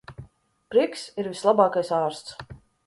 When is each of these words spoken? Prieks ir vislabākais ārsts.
Prieks 0.75 1.03
ir 1.25 1.31
vislabākais 1.37 1.95
ārsts. 2.03 2.61